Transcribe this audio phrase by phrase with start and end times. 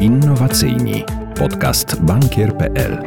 [0.00, 1.04] Innowacyjni.
[1.38, 2.98] Podcast bankier.pl.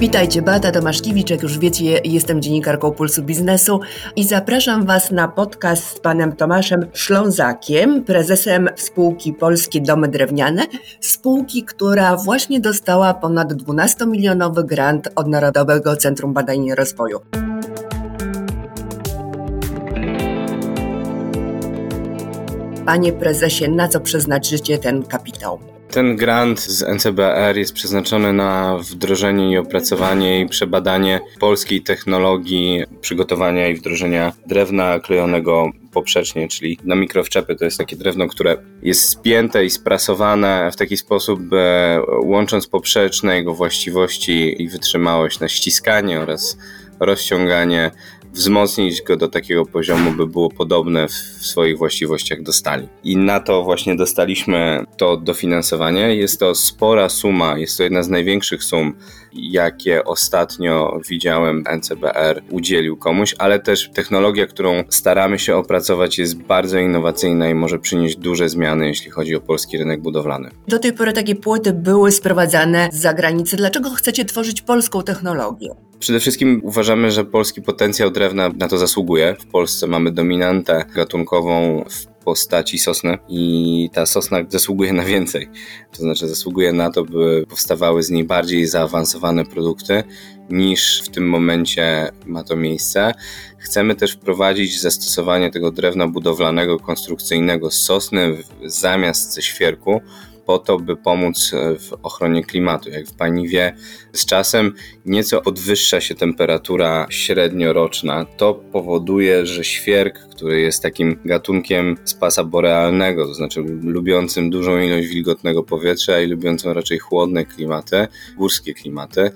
[0.00, 3.80] Witajcie, Beata Tomaszkiewicz, jak już wiecie, jestem dziennikarką Pulsu Biznesu
[4.16, 10.62] i zapraszam Was na podcast z panem Tomaszem Ślązakiem, prezesem spółki Polskie Domy Drewniane,
[11.00, 17.20] spółki, która właśnie dostała ponad 12-milionowy grant od Narodowego Centrum Badań i Rozwoju.
[22.86, 25.60] Panie prezesie, na co przeznaczycie ten kapitał?
[25.90, 33.68] Ten grant z NCBR jest przeznaczony na wdrożenie i opracowanie i przebadanie polskiej technologii przygotowania
[33.68, 37.56] i wdrożenia drewna klejonego poprzecznie, czyli na mikrowczepy.
[37.56, 41.40] To jest takie drewno, które jest spięte i sprasowane w taki sposób,
[42.24, 46.58] łącząc poprzeczne jego właściwości i wytrzymałość na ściskanie oraz
[47.00, 47.90] rozciąganie
[48.32, 51.12] wzmocnić go do takiego poziomu, by było podobne w
[51.46, 52.88] swoich właściwościach do stali.
[53.04, 56.14] I na to właśnie dostaliśmy to dofinansowanie.
[56.16, 58.94] Jest to spora suma, jest to jedna z największych sum,
[59.32, 66.78] jakie ostatnio widziałem NCBR udzielił komuś, ale też technologia, którą staramy się opracować jest bardzo
[66.78, 70.50] innowacyjna i może przynieść duże zmiany, jeśli chodzi o polski rynek budowlany.
[70.68, 73.56] Do tej pory takie płyty były sprowadzane z zagranicy.
[73.56, 75.68] Dlaczego chcecie tworzyć polską technologię?
[76.02, 79.36] Przede wszystkim uważamy, że polski potencjał drewna na to zasługuje.
[79.40, 85.48] W Polsce mamy dominantę gatunkową w postaci sosny i ta sosna zasługuje na więcej.
[85.92, 90.04] To znaczy zasługuje na to, by powstawały z niej bardziej zaawansowane produkty
[90.50, 93.12] niż w tym momencie ma to miejsce.
[93.58, 100.00] Chcemy też wprowadzić zastosowanie tego drewna budowlanego, konstrukcyjnego z sosny zamiast ze świerku
[100.46, 102.90] po to, by pomóc e, w ochronie klimatu.
[102.90, 103.76] Jak pani wie,
[104.12, 104.74] z czasem
[105.06, 108.24] nieco podwyższa się temperatura średnioroczna.
[108.24, 114.80] To powoduje, że świerk, który jest takim gatunkiem z pasa borealnego, to znaczy lubiącym dużą
[114.80, 119.30] ilość wilgotnego powietrza i lubiącym raczej chłodne klimaty, górskie klimaty,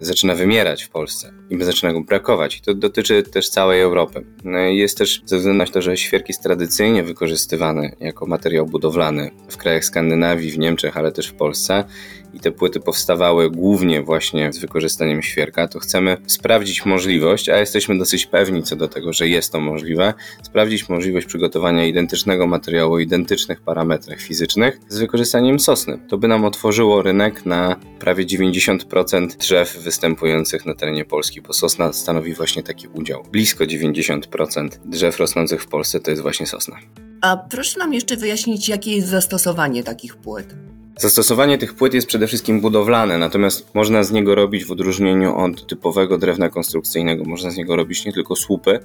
[0.00, 2.56] zaczyna wymierać w Polsce i zaczyna go brakować.
[2.56, 4.24] I to dotyczy też całej Europy.
[4.44, 9.30] No jest też ze względu na to, że świerk jest tradycyjnie wykorzystywany jako materiał budowlany
[9.48, 11.84] w krajach Skandynawii, w Niemczech, ale też w Polsce
[12.36, 17.98] i te płyty powstawały głównie właśnie z wykorzystaniem świerka, to chcemy sprawdzić możliwość, a jesteśmy
[17.98, 22.98] dosyć pewni co do tego, że jest to możliwe, sprawdzić możliwość przygotowania identycznego materiału o
[22.98, 25.98] identycznych parametrach fizycznych z wykorzystaniem sosny.
[26.08, 31.92] To by nam otworzyło rynek na prawie 90% drzew występujących na terenie Polski, bo sosna
[31.92, 33.22] stanowi właśnie taki udział.
[33.32, 36.76] Blisko 90% drzew rosnących w Polsce to jest właśnie sosna.
[37.20, 40.54] A proszę nam jeszcze wyjaśnić, jakie jest zastosowanie takich płyt.
[40.98, 45.66] Zastosowanie tych płyt jest przede wszystkim budowlane, natomiast można z niego robić w odróżnieniu od
[45.66, 48.80] typowego drewna konstrukcyjnego, można z niego robić nie tylko słupy,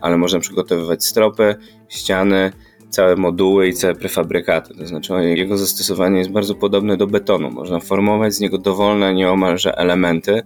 [0.00, 1.54] ale można przygotowywać stropy,
[1.88, 2.52] ściany,
[2.90, 4.74] całe moduły i całe prefabrykaty.
[4.74, 7.50] To znaczy jego zastosowanie jest bardzo podobne do betonu.
[7.50, 10.42] Można formować z niego dowolne nieomalże elementy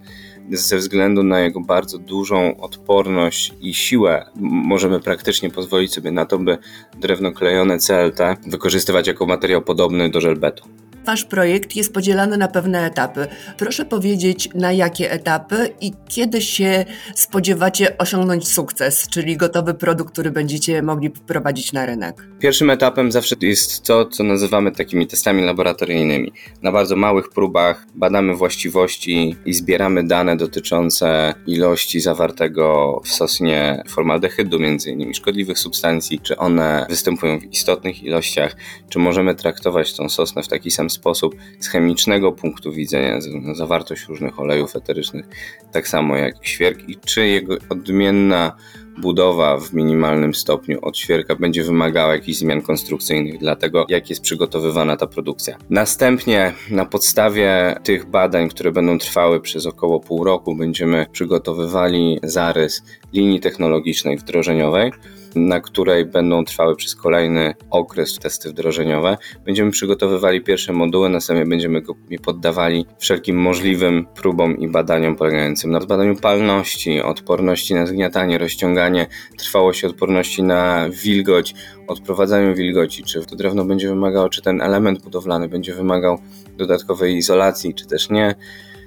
[0.51, 4.25] ze względu na jego bardzo dużą odporność i siłę.
[4.41, 6.57] Możemy praktycznie pozwolić sobie na to, by
[6.99, 10.63] drewno klejone CLT wykorzystywać jako materiał podobny do żelbetu.
[11.05, 13.27] Wasz projekt jest podzielany na pewne etapy.
[13.57, 16.85] Proszę powiedzieć, na jakie etapy i kiedy się
[17.15, 22.27] spodziewacie osiągnąć sukces, czyli gotowy produkt, który będziecie mogli wprowadzić na rynek?
[22.39, 26.33] Pierwszym etapem zawsze jest to, co nazywamy takimi testami laboratoryjnymi.
[26.61, 34.59] Na bardzo małych próbach badamy właściwości i zbieramy dane dotyczące ilości zawartego w sosnie formaldehydu,
[34.59, 38.55] między innymi szkodliwych substancji, czy one występują w istotnych ilościach,
[38.89, 43.19] czy możemy traktować tą sosnę w taki sam sposób z chemicznego punktu widzenia,
[43.53, 45.25] zawartość różnych olejów eterycznych,
[45.71, 48.55] tak samo jak świerk i czy jego odmienna
[48.97, 54.97] budowa w minimalnym stopniu od świerka będzie wymagała jakichś zmian konstrukcyjnych, dlatego jak jest przygotowywana
[54.97, 55.57] ta produkcja.
[55.69, 62.83] Następnie na podstawie tych badań, które będą trwały przez około pół roku, będziemy przygotowywali zarys
[63.13, 64.91] linii technologicznej wdrożeniowej
[65.35, 69.17] na której będą trwały przez kolejny okres testy wdrożeniowe.
[69.45, 75.79] Będziemy przygotowywali pierwsze moduły, następnie będziemy go poddawali wszelkim możliwym próbom i badaniom polegającym na
[75.79, 79.07] badaniu palności, odporności na zgniatanie, rozciąganie,
[79.37, 81.53] trwałości odporności na wilgoć,
[81.87, 86.17] odprowadzaniu wilgoci, czy to drewno będzie wymagało, czy ten element budowlany będzie wymagał
[86.57, 88.35] dodatkowej izolacji, czy też nie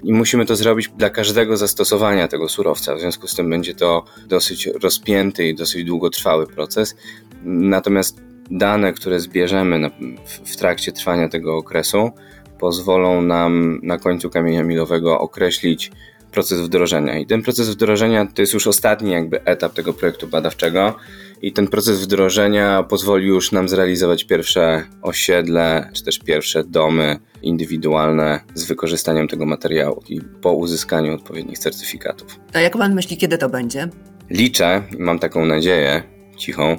[0.03, 2.95] i musimy to zrobić dla każdego zastosowania tego surowca.
[2.95, 6.95] W związku z tym będzie to dosyć rozpięty i dosyć długotrwały proces.
[7.43, 8.21] Natomiast
[8.51, 9.91] dane, które zbierzemy
[10.45, 12.11] w trakcie trwania tego okresu,
[12.59, 15.91] pozwolą nam na końcu kamienia milowego określić
[16.31, 17.19] proces wdrożenia.
[17.19, 20.95] I ten proces wdrożenia to jest już ostatni jakby etap tego projektu badawczego
[21.45, 28.39] i ten proces wdrożenia pozwolił już nam zrealizować pierwsze osiedle, czy też pierwsze domy indywidualne
[28.53, 32.39] z wykorzystaniem tego materiału i po uzyskaniu odpowiednich certyfikatów.
[32.53, 33.89] A jak pan myśli, kiedy to będzie?
[34.29, 36.03] Liczę, mam taką nadzieję,
[36.37, 36.77] cichą,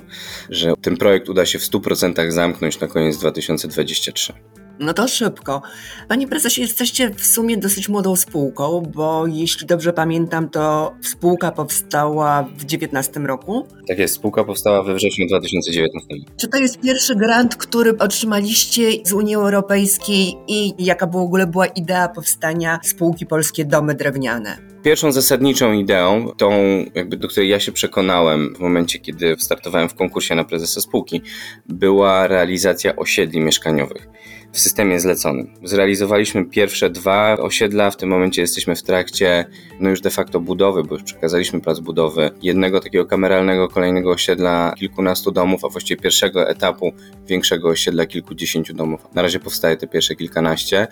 [0.50, 4.32] że ten projekt uda się w 100% zamknąć na koniec 2023.
[4.80, 5.62] No to szybko.
[6.08, 12.42] Panie prezesie, jesteście w sumie dosyć młodą spółką, bo jeśli dobrze pamiętam, to spółka powstała
[12.42, 13.66] w 2019 roku.
[13.88, 16.08] Tak jest, spółka powstała we wrześniu 2019.
[16.36, 21.66] Czy to jest pierwszy grant, który otrzymaliście z Unii Europejskiej i jaka w ogóle była
[21.66, 24.56] idea powstania spółki Polskie Domy Drewniane?
[24.82, 26.52] Pierwszą zasadniczą ideą, tą
[26.94, 31.22] jakby do której ja się przekonałem w momencie, kiedy startowałem w konkursie na prezesa spółki,
[31.68, 34.08] była realizacja osiedli mieszkaniowych
[34.56, 35.54] w systemie zleconym.
[35.64, 39.44] Zrealizowaliśmy pierwsze dwa osiedla, w tym momencie jesteśmy w trakcie
[39.80, 44.74] no już de facto budowy, bo już przekazaliśmy plac budowy jednego takiego kameralnego, kolejnego osiedla
[44.78, 46.92] kilkunastu domów, a właściwie pierwszego etapu
[47.26, 49.00] większego osiedla kilkudziesięciu domów.
[49.14, 50.86] Na razie powstaje te pierwsze kilkanaście.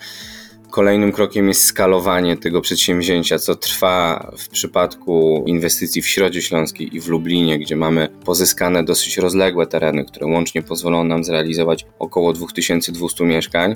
[0.75, 6.99] Kolejnym krokiem jest skalowanie tego przedsięwzięcia, co trwa w przypadku inwestycji w Środzie Śląskiej i
[6.99, 13.23] w Lublinie, gdzie mamy pozyskane dosyć rozległe tereny, które łącznie pozwolą nam zrealizować około 2200
[13.23, 13.75] mieszkań.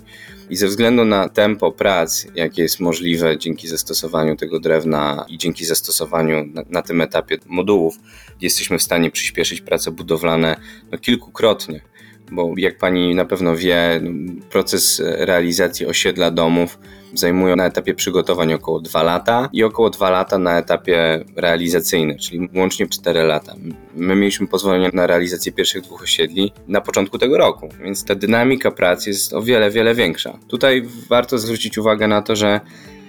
[0.50, 5.66] I ze względu na tempo prac, jakie jest możliwe dzięki zastosowaniu tego drewna i dzięki
[5.66, 7.96] zastosowaniu na, na tym etapie modułów,
[8.42, 10.60] jesteśmy w stanie przyspieszyć prace budowlane
[10.92, 11.81] no, kilkukrotnie
[12.31, 14.01] bo jak pani na pewno wie,
[14.49, 16.79] proces realizacji osiedla domów
[17.13, 22.49] zajmuje na etapie przygotowań około 2 lata i około 2 lata na etapie realizacyjnym, czyli
[22.55, 23.55] łącznie 4 lata.
[23.95, 28.71] My mieliśmy pozwolenie na realizację pierwszych dwóch osiedli na początku tego roku, więc ta dynamika
[28.71, 30.39] pracy jest o wiele, wiele większa.
[30.47, 32.61] Tutaj warto zwrócić uwagę na to, że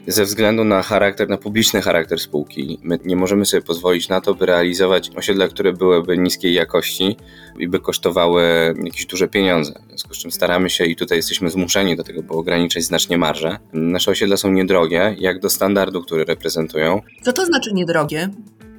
[0.07, 2.79] ze względu na charakter, na publiczny charakter spółki.
[2.83, 7.17] My nie możemy sobie pozwolić na to, by realizować osiedla, które byłyby niskiej jakości
[7.59, 8.43] i by kosztowały
[8.85, 9.73] jakieś duże pieniądze.
[9.73, 13.19] W związku z czym staramy się i tutaj jesteśmy zmuszeni do tego, by ograniczać znacznie
[13.19, 13.59] marże.
[13.73, 17.01] Nasze osiedla są niedrogie, jak do standardu, który reprezentują.
[17.23, 18.29] Co to znaczy niedrogie?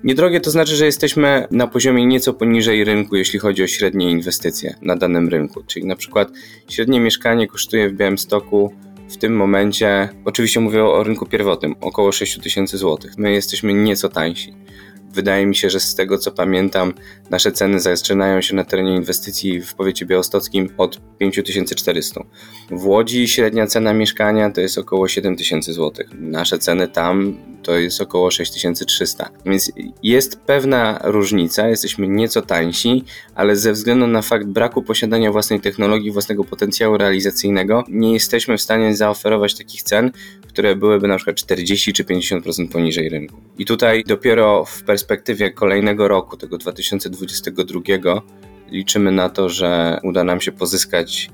[0.03, 4.75] Niedrogie to znaczy, że jesteśmy na poziomie nieco poniżej rynku, jeśli chodzi o średnie inwestycje
[4.81, 5.63] na danym rynku.
[5.67, 6.31] Czyli na przykład
[6.69, 8.73] średnie mieszkanie kosztuje w Białymstoku
[9.11, 13.17] w tym momencie, oczywiście mówię o rynku pierwotnym, około 6 tysięcy złotych.
[13.17, 14.53] My jesteśmy nieco tańsi.
[15.13, 16.93] Wydaje mi się, że z tego co pamiętam,
[17.29, 22.23] nasze ceny zaczynają się na terenie inwestycji w powiecie białostockim od 5400.
[22.71, 26.05] W Łodzi średnia cena mieszkania to jest około 7000 zł.
[26.13, 29.29] Nasze ceny tam to jest około 6300.
[29.45, 29.71] Więc
[30.03, 33.03] jest pewna różnica, jesteśmy nieco tańsi,
[33.35, 38.61] ale ze względu na fakt braku posiadania własnej technologii, własnego potencjału realizacyjnego, nie jesteśmy w
[38.61, 40.11] stanie zaoferować takich cen,
[40.47, 43.35] które byłyby na przykład 40 czy 50% poniżej rynku.
[43.57, 47.81] I tutaj dopiero w perspektywie kolejnego roku, tego 2022,
[48.71, 51.29] liczymy na to, że uda nam się pozyskać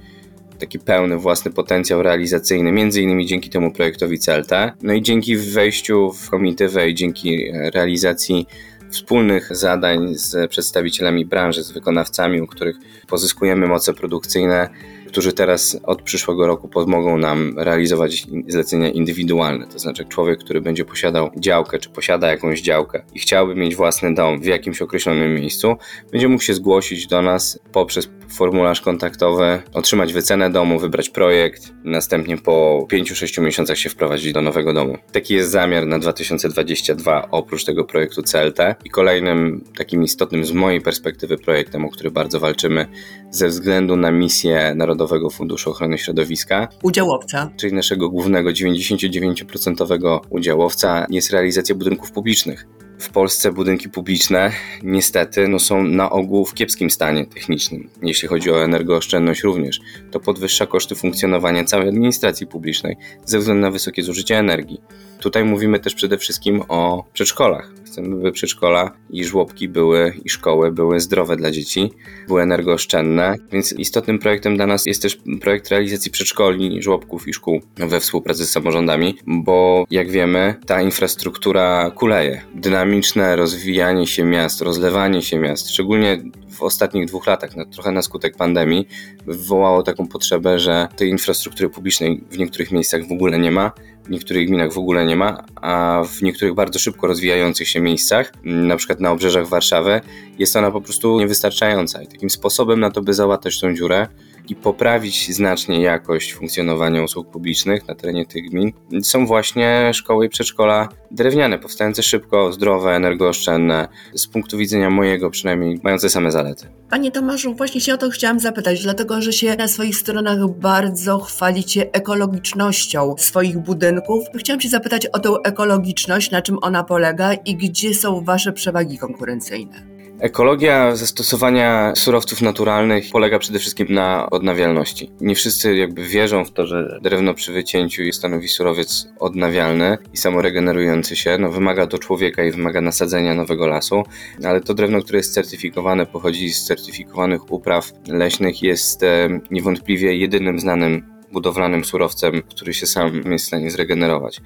[0.59, 4.51] taki pełny własny potencjał realizacyjny, między innymi dzięki temu projektowi CLT.
[4.81, 8.47] No i dzięki wejściu w komitywę i dzięki realizacji
[8.89, 12.75] wspólnych zadań z przedstawicielami branży, z wykonawcami, u których
[13.07, 14.69] pozyskujemy moce produkcyjne,
[15.07, 19.67] którzy teraz od przyszłego roku pomogą nam realizować zlecenia indywidualne.
[19.67, 24.13] To znaczy, człowiek, który będzie posiadał działkę, czy posiada jakąś działkę i chciałby mieć własny
[24.13, 25.75] dom w jakimś określonym miejscu,
[26.11, 32.37] będzie mógł się zgłosić do nas poprzez formularz kontaktowy, otrzymać wycenę domu, wybrać projekt, następnie
[32.37, 34.97] po 5-6 miesiącach się wprowadzić do nowego domu.
[35.11, 40.81] Taki jest zamiar na 2022 oprócz tego projektu CLT i kolejnym takim istotnym z mojej
[40.81, 42.87] perspektywy projektem, o który bardzo walczymy
[43.31, 46.67] ze względu na misję Narodowego Funduszu Ochrony Środowiska.
[46.83, 47.51] Udziałowca.
[47.57, 52.67] Czyli naszego głównego 99% udziałowca jest realizacja budynków publicznych
[52.99, 54.51] w Polsce budynki publiczne
[54.83, 59.79] niestety no, są na ogół w kiepskim stanie technicznym, jeśli chodzi o energooszczędność również.
[60.11, 64.81] To podwyższa koszty funkcjonowania całej administracji publicznej ze względu na wysokie zużycie energii.
[65.19, 67.71] Tutaj mówimy też przede wszystkim o przedszkolach.
[67.85, 71.89] Chcemy, by przedszkola i żłobki były i szkoły były zdrowe dla dzieci,
[72.27, 77.61] były energooszczędne, więc istotnym projektem dla nas jest też projekt realizacji przedszkoli, żłobków i szkół
[77.77, 82.41] we współpracy z samorządami, bo jak wiemy, ta infrastruktura kuleje.
[82.55, 88.37] Dynamiczne rozwijanie się miast, rozlewanie się miast, szczególnie w ostatnich dwóch latach, trochę na skutek
[88.37, 88.87] pandemii,
[89.25, 93.71] wywołało taką potrzebę, że tej infrastruktury publicznej w niektórych miejscach w ogóle nie ma,
[94.07, 98.33] w niektórych gminach w ogóle nie ma, a w niektórych bardzo szybko rozwijających się miejscach,
[98.43, 100.01] na przykład na obrzeżach Warszawy,
[100.39, 102.01] jest ona po prostu niewystarczająca.
[102.01, 104.07] I takim sposobem na to, by załatać tą dziurę,
[104.47, 108.71] i poprawić znacznie jakość funkcjonowania usług publicznych na terenie tych gmin,
[109.03, 115.79] są właśnie szkoły i przedszkola drewniane, powstające szybko, zdrowe, energooszczędne, z punktu widzenia mojego przynajmniej
[115.83, 116.67] mające same zalety.
[116.89, 121.19] Panie Tomaszu, właśnie się o to chciałam zapytać, dlatego że się na swoich stronach bardzo
[121.19, 124.23] chwalicie ekologicznością swoich budynków.
[124.37, 128.97] Chciałam się zapytać o tę ekologiczność, na czym ona polega i gdzie są Wasze przewagi
[128.97, 129.96] konkurencyjne.
[130.19, 135.11] Ekologia zastosowania surowców naturalnych polega przede wszystkim na odnawialności.
[135.21, 141.15] Nie wszyscy jakby wierzą w to, że drewno przy wycięciu stanowi surowiec odnawialny i samoregenerujący
[141.15, 141.37] się.
[141.37, 144.03] No, wymaga to człowieka i wymaga nasadzenia nowego lasu,
[144.43, 150.59] ale to drewno, które jest certyfikowane, pochodzi z certyfikowanych upraw leśnych, jest e, niewątpliwie jedynym
[150.59, 154.41] znanym budowlanym surowcem, który się sam jest w stanie zregenerować.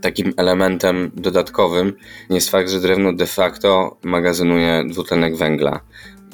[0.00, 1.92] Takim elementem dodatkowym
[2.30, 5.80] jest fakt, że drewno de facto magazynuje dwutlenek węgla.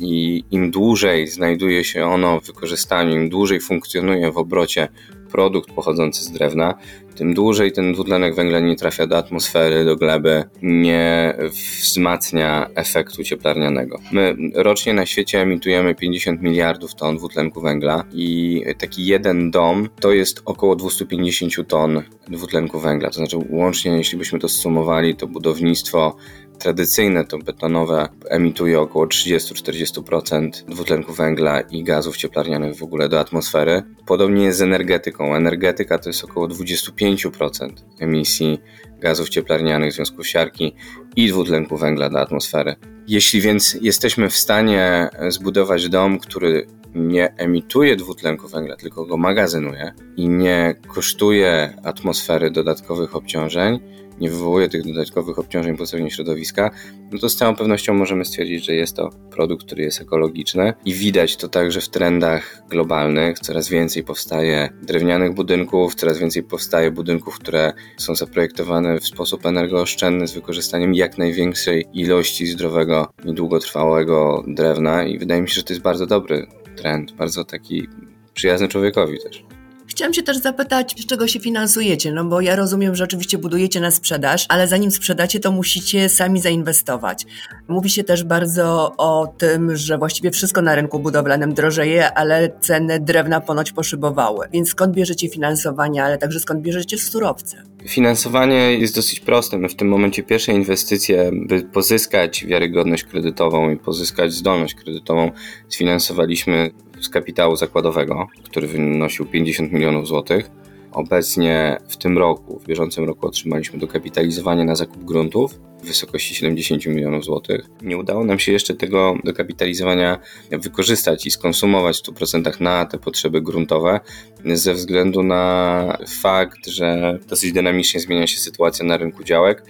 [0.01, 4.89] I im dłużej znajduje się ono w wykorzystaniu, im dłużej funkcjonuje w obrocie
[5.33, 6.75] produkt pochodzący z drewna,
[7.15, 11.37] tym dłużej ten dwutlenek węgla nie trafia do atmosfery, do gleby, nie
[11.81, 13.99] wzmacnia efektu cieplarnianego.
[14.13, 20.13] My rocznie na świecie emitujemy 50 miliardów ton dwutlenku węgla i taki jeden dom to
[20.13, 23.09] jest około 250 ton dwutlenku węgla.
[23.09, 26.17] To znaczy łącznie, jeśli byśmy to zsumowali, to budownictwo
[26.63, 33.83] tradycyjne, to betonowe, emituje około 30-40% dwutlenku węgla i gazów cieplarnianych w ogóle do atmosfery.
[34.07, 35.35] Podobnie jest z energetyką.
[35.35, 38.61] Energetyka to jest około 25% emisji
[38.99, 40.75] gazów cieplarnianych, związku siarki
[41.17, 42.77] i dwutlenku węgla do atmosfery.
[43.09, 49.93] Jeśli więc jesteśmy w stanie zbudować dom, który nie emituje dwutlenku węgla, tylko go magazynuje
[50.17, 53.81] i nie kosztuje atmosfery dodatkowych obciążeń,
[54.21, 56.71] nie wywołuje tych dodatkowych obciążeń po stronie środowiska,
[57.13, 60.95] no to z całą pewnością możemy stwierdzić, że jest to produkt, który jest ekologiczny i
[60.95, 63.39] widać to także w trendach globalnych.
[63.39, 70.27] Coraz więcej powstaje drewnianych budynków, coraz więcej powstaje budynków, które są zaprojektowane w sposób energooszczędny
[70.27, 75.73] z wykorzystaniem jak największej ilości zdrowego i długotrwałego drewna i wydaje mi się, że to
[75.73, 77.89] jest bardzo dobry trend, bardzo taki
[78.35, 79.45] przyjazny człowiekowi też.
[79.93, 83.81] Chciałam się też zapytać, z czego się finansujecie, no bo ja rozumiem, że oczywiście budujecie
[83.81, 87.27] na sprzedaż, ale zanim sprzedacie, to musicie sami zainwestować.
[87.69, 93.01] Mówi się też bardzo o tym, że właściwie wszystko na rynku budowlanym drożeje, ale ceny
[93.01, 94.49] drewna ponoć poszybowały.
[94.53, 97.63] Więc skąd bierzecie finansowanie, ale także skąd bierzecie surowce?
[97.89, 99.59] Finansowanie jest dosyć proste.
[99.59, 105.31] My w tym momencie pierwsze inwestycje, by pozyskać wiarygodność kredytową i pozyskać zdolność kredytową,
[105.69, 106.71] sfinansowaliśmy
[107.03, 110.51] z kapitału zakładowego, który wynosił 50 milionów złotych.
[110.93, 116.87] Obecnie w tym roku, w bieżącym roku otrzymaliśmy dokapitalizowanie na zakup gruntów w wysokości 70
[116.87, 117.67] milionów złotych.
[117.83, 120.19] Nie udało nam się jeszcze tego dokapitalizowania
[120.51, 124.01] wykorzystać i skonsumować w 100% na te potrzeby gruntowe
[124.45, 129.65] ze względu na fakt, że dosyć dynamicznie zmienia się sytuacja na rynku działek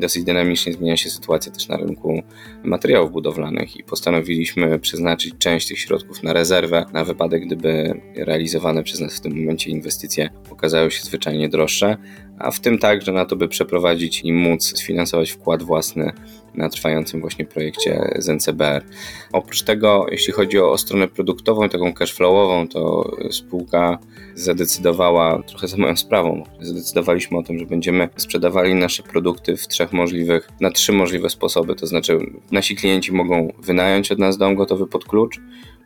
[0.00, 2.22] dosyć dynamicznie zmienia się sytuacja też na rynku
[2.64, 9.00] materiałów budowlanych i postanowiliśmy przeznaczyć część tych środków na rezerwę, na wypadek, gdyby realizowane przez
[9.00, 11.96] nas w tym momencie inwestycje okazały się zwyczajnie droższe,
[12.42, 16.12] a w tym także na to, by przeprowadzić i móc sfinansować wkład własny
[16.54, 18.84] na trwającym właśnie projekcie z NCBR.
[19.32, 23.98] Oprócz tego, jeśli chodzi o, stronę produktową, taką cashflowową, to spółka
[24.34, 29.92] zadecydowała, trochę za moją sprawą, zadecydowaliśmy o tym, że będziemy sprzedawali nasze produkty w trzech
[29.92, 31.74] możliwych, na trzy możliwe sposoby.
[31.74, 32.18] To znaczy,
[32.50, 35.40] nasi klienci mogą wynająć od nas dom gotowy pod klucz,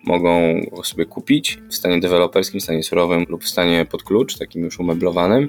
[0.06, 4.64] mogą sobie kupić w stanie deweloperskim, w stanie surowym lub w stanie pod klucz, takim
[4.64, 5.48] już umeblowanym,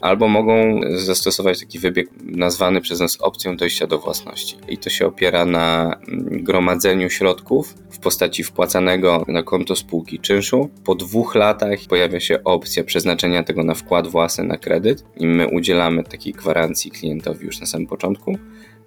[0.00, 4.56] albo mogą zastosować taki wybieg nazwany przez nas opcją dojścia do własności.
[4.68, 5.96] I to się opiera na
[6.30, 10.70] gromadzeniu środków w postaci wpłacanego na konto spółki czynszu.
[10.84, 15.48] Po dwóch latach pojawia się opcja przeznaczenia tego na wkład własny, na kredyt i my
[15.48, 18.38] udzielamy takiej gwarancji klientowi już na samym początku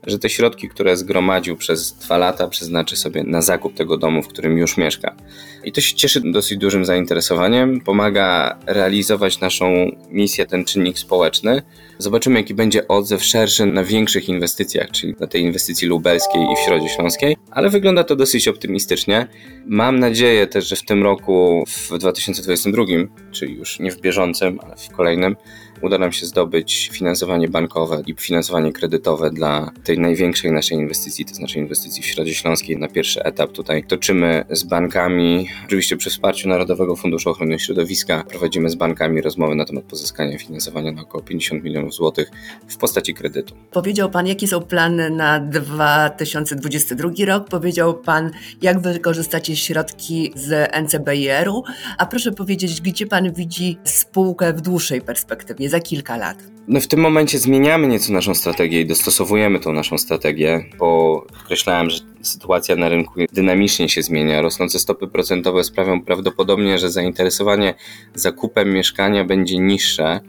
[0.07, 4.27] że te środki, które zgromadził przez dwa lata, przeznaczy sobie na zakup tego domu, w
[4.27, 5.15] którym już mieszka.
[5.63, 11.61] I to się cieszy dosyć dużym zainteresowaniem, pomaga realizować naszą misję, ten czynnik społeczny.
[11.97, 16.59] Zobaczymy, jaki będzie odzew szerszy na większych inwestycjach, czyli na tej inwestycji lubelskiej i w
[16.59, 19.27] Środzie Śląskiej, ale wygląda to dosyć optymistycznie.
[19.65, 22.83] Mam nadzieję też, że w tym roku, w 2022,
[23.31, 25.35] czyli już nie w bieżącym, ale w kolejnym,
[25.81, 31.33] uda nam się zdobyć finansowanie bankowe i finansowanie kredytowe dla tej największej naszej inwestycji, to
[31.33, 33.51] znaczy inwestycji w Środzie Śląskiej na pierwszy etap.
[33.51, 39.55] Tutaj toczymy z bankami, oczywiście przy wsparciu Narodowego Funduszu Ochrony Środowiska, prowadzimy z bankami rozmowy
[39.55, 42.31] na temat pozyskania finansowania na około 50 milionów złotych
[42.67, 43.55] w postaci kredytu.
[43.71, 47.49] Powiedział Pan, jakie są plany na 2022 rok?
[47.49, 48.31] Powiedział Pan,
[48.61, 51.63] jak wykorzystacie środki z NCBR-u?
[51.97, 55.68] A proszę powiedzieć, gdzie Pan widzi spółkę w dłuższej perspektywie?
[55.69, 56.43] Za kilka lat?
[56.67, 61.89] No w tym momencie zmieniamy nieco naszą strategię i dostosowujemy tą naszą strategię, bo określałem,
[61.89, 64.41] że sytuacja na rynku dynamicznie się zmienia.
[64.41, 67.73] Rosnące stopy procentowe sprawią prawdopodobnie, że zainteresowanie
[68.15, 70.19] zakupem mieszkania będzie niższe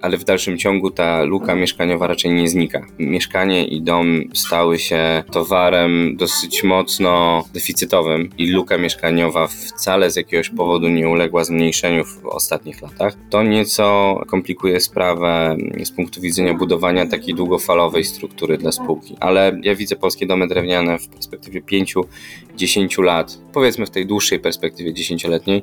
[0.00, 2.86] ale w dalszym ciągu ta luka mieszkaniowa raczej nie znika.
[2.98, 10.50] Mieszkanie i dom stały się towarem dosyć mocno deficytowym i luka mieszkaniowa wcale z jakiegoś
[10.50, 13.14] powodu nie uległa zmniejszeniu w ostatnich latach.
[13.30, 19.16] To nieco komplikuje sprawę z punktu widzenia budowania takiej długofalowej struktury dla spółki.
[19.20, 24.92] Ale ja widzę polskie domy drewniane w perspektywie 5-10 lat, powiedzmy w tej dłuższej perspektywie
[24.92, 25.62] 10-letniej,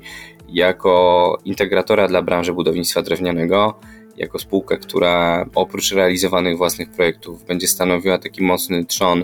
[0.50, 3.80] jako integratora dla branży budownictwa drewnianego
[4.18, 9.24] jako spółkę, która oprócz realizowanych własnych projektów będzie stanowiła taki mocny trzon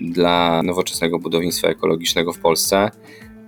[0.00, 2.90] dla nowoczesnego budownictwa ekologicznego w Polsce.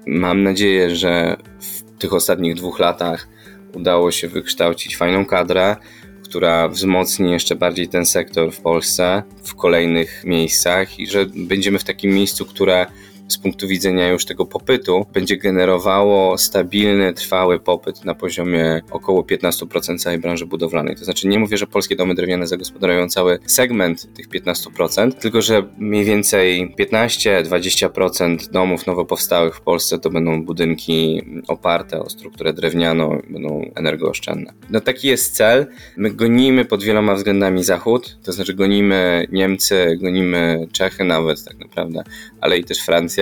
[0.07, 3.29] Mam nadzieję, że w tych ostatnich dwóch latach
[3.75, 5.77] udało się wykształcić fajną kadrę,
[6.25, 11.85] która wzmocni jeszcze bardziej ten sektor w Polsce w kolejnych miejscach i że będziemy w
[11.85, 12.87] takim miejscu, które
[13.29, 19.99] z punktu widzenia już tego popytu będzie generowało stabilny, trwały popyt na poziomie około 15%
[19.99, 20.97] całej branży budowlanej.
[20.97, 25.63] To znaczy nie mówię, że polskie domy drewniane zagospodarują cały segment tych 15%, tylko że
[25.79, 33.23] mniej więcej 15-20% domów nowo powstałych w Polsce to będą budynki oparte o strukturę drewnianą,
[33.31, 34.53] będą energooszczędne.
[34.71, 35.67] No taki jest cel.
[35.97, 42.05] My gonimy pod wieloma względami Zachód, to znaczy gonimy Niemcy, gonimy Czechy nawet tak naprawdę,
[42.41, 43.14] ale i też Francję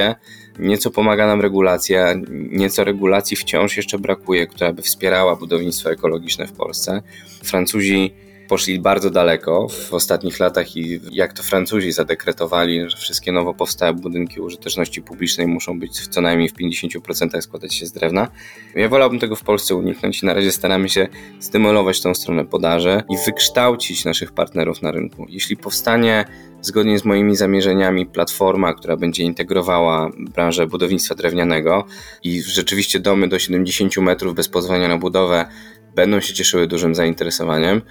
[0.58, 2.14] Nieco pomaga nam regulacja,
[2.50, 7.02] nieco regulacji wciąż jeszcze brakuje, która by wspierała budownictwo ekologiczne w Polsce.
[7.44, 8.14] Francuzi
[8.52, 13.94] poszli bardzo daleko w ostatnich latach i jak to Francuzi zadekretowali, że wszystkie nowo powstałe
[13.94, 18.28] budynki użyteczności publicznej muszą być co najmniej w 50% składać się z drewna.
[18.74, 21.08] Ja wolałbym tego w Polsce uniknąć i na razie staramy się
[21.40, 25.26] stymulować tą stronę podaży i wykształcić naszych partnerów na rynku.
[25.28, 26.24] Jeśli powstanie
[26.60, 31.84] zgodnie z moimi zamierzeniami platforma, która będzie integrowała branżę budownictwa drewnianego
[32.22, 35.46] i rzeczywiście domy do 70 metrów bez pozwolenia na budowę
[35.94, 37.82] będą się cieszyły dużym zainteresowaniem,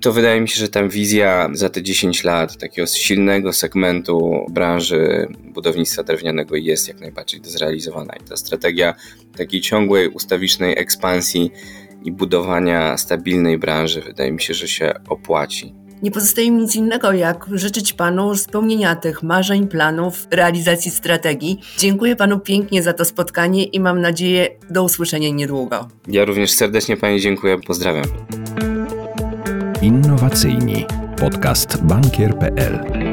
[0.00, 5.28] to wydaje mi się, że tam wizja za te 10 lat takiego silnego segmentu branży
[5.54, 8.14] budownictwa drewnianego jest jak najbardziej zrealizowana.
[8.20, 8.94] I ta strategia
[9.36, 11.50] takiej ciągłej, ustawicznej ekspansji
[12.04, 15.74] i budowania stabilnej branży wydaje mi się, że się opłaci.
[16.02, 21.60] Nie pozostaje mi nic innego, jak życzyć Panu spełnienia tych marzeń, planów, realizacji strategii.
[21.78, 25.88] Dziękuję Panu pięknie za to spotkanie i mam nadzieję do usłyszenia niedługo.
[26.08, 28.04] Ja również serdecznie Pani dziękuję, pozdrawiam.
[29.88, 30.84] Innowacyjni.
[31.16, 33.07] Podcast bankier.pl